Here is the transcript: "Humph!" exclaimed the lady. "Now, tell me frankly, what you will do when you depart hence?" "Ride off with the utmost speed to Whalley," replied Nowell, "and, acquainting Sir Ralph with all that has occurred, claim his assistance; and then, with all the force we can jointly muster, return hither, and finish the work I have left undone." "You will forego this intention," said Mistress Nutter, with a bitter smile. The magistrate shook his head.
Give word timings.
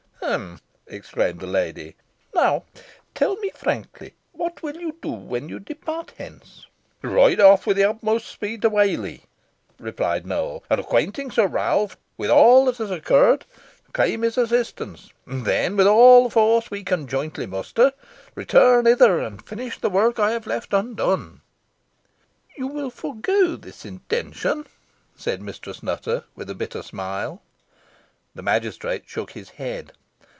"Humph!" 0.23 0.61
exclaimed 0.85 1.39
the 1.39 1.47
lady. 1.47 1.95
"Now, 2.33 2.63
tell 3.15 3.35
me 3.37 3.49
frankly, 3.55 4.13
what 4.33 4.59
you 4.63 4.89
will 4.91 4.91
do 5.01 5.11
when 5.11 5.49
you 5.49 5.59
depart 5.59 6.13
hence?" 6.15 6.67
"Ride 7.01 7.39
off 7.41 7.65
with 7.65 7.75
the 7.77 7.85
utmost 7.85 8.27
speed 8.27 8.61
to 8.61 8.69
Whalley," 8.69 9.23
replied 9.79 10.27
Nowell, 10.27 10.63
"and, 10.69 10.79
acquainting 10.79 11.31
Sir 11.31 11.47
Ralph 11.47 11.97
with 12.17 12.29
all 12.29 12.65
that 12.65 12.77
has 12.77 12.91
occurred, 12.91 13.45
claim 13.93 14.21
his 14.21 14.37
assistance; 14.37 15.11
and 15.25 15.43
then, 15.43 15.75
with 15.75 15.87
all 15.87 16.25
the 16.25 16.29
force 16.29 16.69
we 16.69 16.83
can 16.83 17.07
jointly 17.07 17.47
muster, 17.47 17.91
return 18.35 18.85
hither, 18.85 19.19
and 19.19 19.45
finish 19.45 19.79
the 19.79 19.89
work 19.89 20.17
I 20.19 20.31
have 20.31 20.47
left 20.47 20.71
undone." 20.71 21.41
"You 22.55 22.67
will 22.67 22.91
forego 22.91 23.57
this 23.57 23.83
intention," 23.85 24.67
said 25.15 25.41
Mistress 25.41 25.81
Nutter, 25.83 26.25
with 26.35 26.49
a 26.49 26.55
bitter 26.55 26.83
smile. 26.83 27.41
The 28.35 28.43
magistrate 28.43 29.03
shook 29.07 29.31
his 29.31 29.49
head. 29.49 29.91